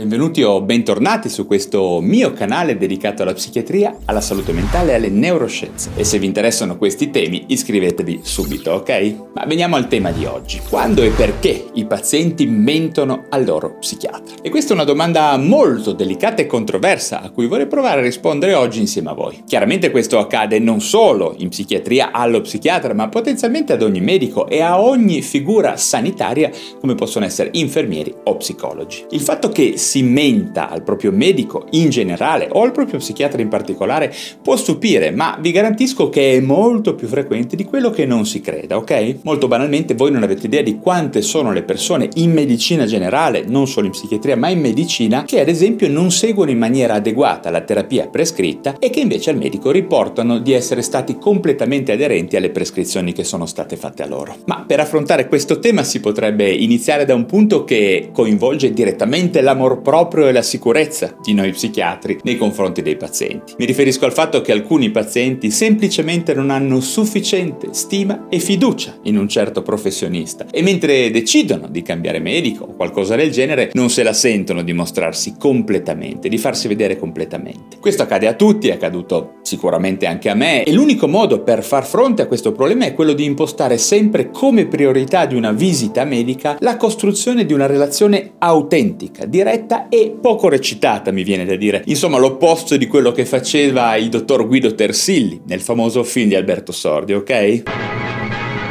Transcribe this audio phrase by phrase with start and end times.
[0.00, 5.10] Benvenuti o bentornati su questo mio canale dedicato alla psichiatria, alla salute mentale e alle
[5.10, 5.90] neuroscienze.
[5.94, 9.14] E se vi interessano questi temi iscrivetevi subito, ok?
[9.34, 10.58] Ma veniamo al tema di oggi.
[10.66, 14.36] Quando e perché i pazienti mentono al loro psichiatra?
[14.40, 18.54] E questa è una domanda molto delicata e controversa a cui vorrei provare a rispondere
[18.54, 19.42] oggi insieme a voi.
[19.46, 24.62] Chiaramente questo accade non solo in psichiatria allo psichiatra, ma potenzialmente ad ogni medico e
[24.62, 29.04] a ogni figura sanitaria come possono essere infermieri o psicologi.
[29.10, 33.48] Il fatto che si menta al proprio medico in generale o al proprio psichiatra in
[33.48, 38.24] particolare può stupire, ma vi garantisco che è molto più frequente di quello che non
[38.24, 39.16] si creda, ok?
[39.22, 43.66] Molto banalmente voi non avete idea di quante sono le persone in medicina generale, non
[43.66, 47.62] solo in psichiatria, ma in medicina, che ad esempio non seguono in maniera adeguata la
[47.62, 53.12] terapia prescritta e che invece al medico riportano di essere stati completamente aderenti alle prescrizioni
[53.12, 54.36] che sono state fatte a loro.
[54.44, 59.40] Ma per affrontare questo tema si potrebbe iniziare da un punto che coinvolge direttamente
[59.70, 63.54] l'amor proprio e la sicurezza di noi psichiatri nei confronti dei pazienti.
[63.58, 69.16] Mi riferisco al fatto che alcuni pazienti semplicemente non hanno sufficiente stima e fiducia in
[69.16, 74.02] un certo professionista e mentre decidono di cambiare medico o qualcosa del genere non se
[74.02, 77.78] la sentono di mostrarsi completamente, di farsi vedere completamente.
[77.80, 81.86] Questo accade a tutti, è accaduto sicuramente anche a me e l'unico modo per far
[81.86, 86.56] fronte a questo problema è quello di impostare sempre come priorità di una visita medica
[86.60, 91.82] la costruzione di una relazione autentica, diretta diretta e poco recitata, mi viene da dire.
[91.86, 96.72] Insomma, l'opposto di quello che faceva il dottor Guido Tersilli nel famoso film di Alberto
[96.72, 97.62] Sordi, ok?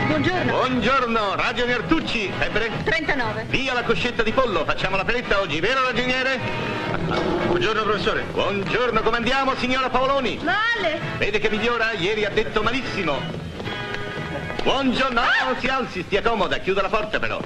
[0.08, 0.52] Buongiorno.
[0.52, 2.72] Buongiorno, Radio Nertucci, febbre?
[2.84, 3.46] 39.
[3.50, 6.40] Via la coscetta di pollo, facciamo la peletta oggi, vero ragioniere?
[7.48, 8.24] Buongiorno professore.
[8.32, 10.40] Buongiorno, come andiamo signora Paoloni?
[10.44, 11.00] Male.
[11.18, 11.92] Vede che migliora?
[11.94, 13.18] Ieri ha detto malissimo.
[14.64, 17.40] Buongiorno, no, si alzi, stia comoda, chiuda la porta però.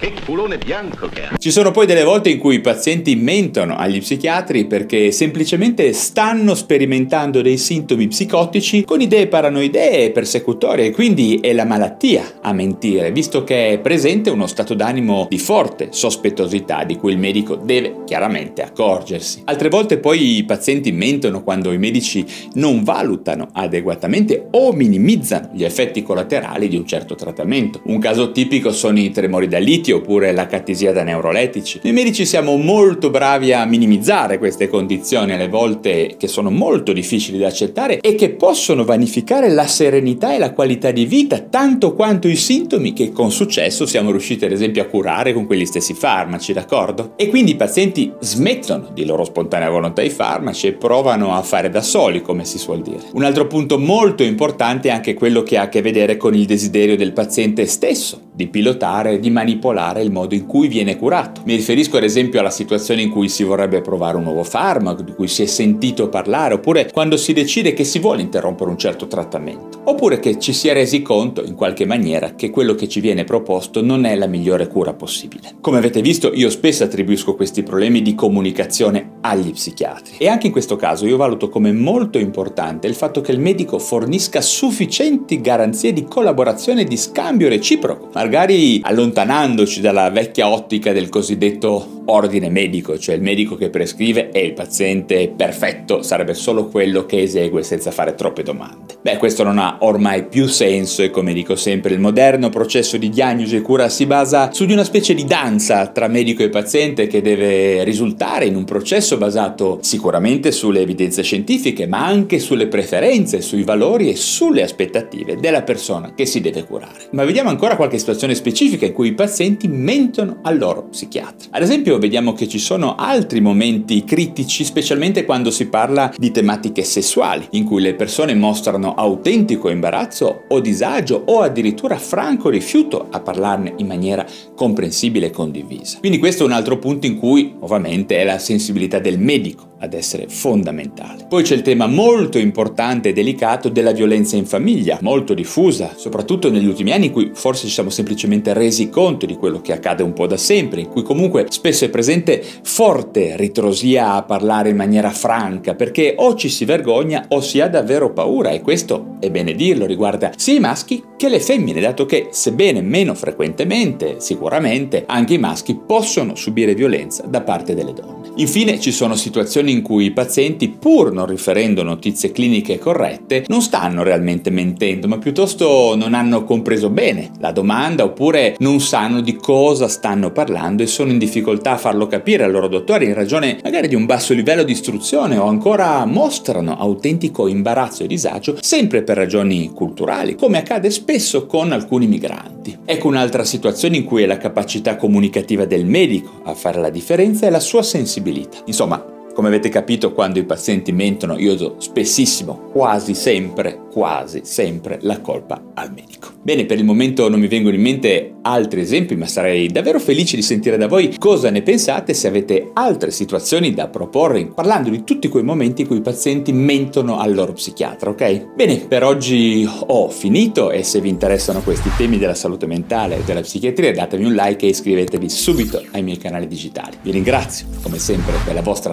[0.00, 1.36] Che culone bianco che ha.
[1.36, 6.54] Ci sono poi delle volte in cui i pazienti mentono agli psichiatri perché semplicemente stanno
[6.54, 13.12] sperimentando dei sintomi psicotici con idee paranoidee e persecutorie quindi è la malattia a mentire,
[13.12, 17.96] visto che è presente uno stato d'animo di forte sospettosità di cui il medico deve
[18.06, 19.42] chiaramente accorgersi.
[19.44, 22.24] Altre volte poi i pazienti mentono quando i medici
[22.54, 27.82] non valutano adeguatamente o minimizzano gli effetti collaterali di un certo trattamento.
[27.84, 31.80] Un caso tipico sono i tremori da litio oppure la catisia da neuroletici.
[31.82, 37.38] Noi medici siamo molto bravi a minimizzare queste condizioni alle volte che sono molto difficili
[37.38, 42.28] da accettare e che possono vanificare la serenità e la qualità di vita tanto quanto
[42.28, 46.52] i sintomi che con successo siamo riusciti ad esempio a curare con quegli stessi farmaci,
[46.52, 47.12] d'accordo?
[47.16, 51.70] E quindi i pazienti smettono di loro spontanea volontà i farmaci e provano a fare
[51.70, 53.02] da soli, come si suol dire.
[53.12, 56.46] Un altro punto molto importante è anche quello che ha a che vedere con il
[56.46, 61.42] desiderio del paziente stesso di pilotare, di manipolare il modo in cui viene curato.
[61.44, 65.12] Mi riferisco ad esempio alla situazione in cui si vorrebbe provare un nuovo farmaco, di
[65.12, 69.06] cui si è sentito parlare, oppure quando si decide che si vuole interrompere un certo
[69.06, 73.00] trattamento, oppure che ci si è resi conto in qualche maniera che quello che ci
[73.00, 75.56] viene proposto non è la migliore cura possibile.
[75.60, 80.52] Come avete visto, io spesso attribuisco questi problemi di comunicazione agli psichiatri e anche in
[80.52, 85.92] questo caso io valuto come molto importante il fatto che il medico fornisca sufficienti garanzie
[85.92, 92.98] di collaborazione e di scambio reciproco, magari allontanandoci dalla vecchia ottica del cosiddetto ordine medico,
[92.98, 97.90] cioè il medico che prescrive e il paziente perfetto sarebbe solo quello che esegue senza
[97.90, 98.98] fare troppe domande.
[99.02, 103.08] Beh, questo non ha ormai più senso e come dico sempre il moderno processo di
[103.08, 107.06] diagnosi e cura si basa su di una specie di danza tra medico e paziente
[107.06, 113.40] che deve risultare in un processo basato sicuramente sulle evidenze scientifiche, ma anche sulle preferenze,
[113.40, 117.08] sui valori e sulle aspettative della persona che si deve curare.
[117.12, 121.48] Ma vediamo ancora qualche situazione specifica in cui i pazienti mentono al loro psichiatra.
[121.50, 126.82] Ad esempio vediamo che ci sono altri momenti critici, specialmente quando si parla di tematiche
[126.82, 133.20] sessuali, in cui le persone mostrano autentico imbarazzo o disagio o addirittura franco rifiuto a
[133.20, 135.98] parlarne in maniera comprensibile e condivisa.
[136.00, 139.94] Quindi questo è un altro punto in cui ovviamente è la sensibilità del medico ad
[139.94, 141.26] essere fondamentale.
[141.28, 146.50] Poi c'è il tema molto importante e delicato della violenza in famiglia, molto diffusa, soprattutto
[146.50, 150.02] negli ultimi anni in cui forse ci siamo semplicemente resi conto di quello che accade
[150.02, 154.76] un po' da sempre, in cui comunque spesso è presente forte ritrosia a parlare in
[154.76, 159.30] maniera franca, perché o ci si vergogna o si ha davvero paura e questo, è
[159.30, 165.04] bene dirlo, riguarda sia i maschi che le femmine, dato che, sebbene meno frequentemente, sicuramente,
[165.06, 168.30] anche i maschi possono subire violenza da parte delle donne.
[168.36, 173.62] Infine ci sono situazioni in cui i pazienti, pur non riferendo notizie cliniche corrette, non
[173.62, 179.36] stanno realmente mentendo, ma piuttosto non hanno compreso bene la domanda oppure non sanno di
[179.36, 183.58] cosa stanno parlando e sono in difficoltà a farlo capire al loro dottore in ragione
[183.62, 189.02] magari di un basso livello di istruzione o ancora mostrano autentico imbarazzo e disagio sempre
[189.02, 192.78] per ragioni culturali, come accade spesso con alcuni migranti.
[192.84, 197.46] Ecco un'altra situazione in cui è la capacità comunicativa del medico a fare la differenza
[197.46, 198.58] e la sua sensibilità.
[198.66, 204.98] Insomma, come avete capito, quando i pazienti mentono, io do spessissimo, quasi sempre, quasi sempre
[205.02, 206.28] la colpa al medico.
[206.42, 210.36] Bene, per il momento non mi vengono in mente altri esempi, ma sarei davvero felice
[210.36, 215.04] di sentire da voi cosa ne pensate se avete altre situazioni da proporre, parlando di
[215.04, 218.54] tutti quei momenti in cui i pazienti mentono al loro psichiatra, ok?
[218.54, 223.24] Bene, per oggi ho finito e se vi interessano questi temi della salute mentale e
[223.24, 226.96] della psichiatria datemi un like e iscrivetevi subito ai miei canali digitali.
[227.02, 228.92] Vi ringrazio come sempre per la vostra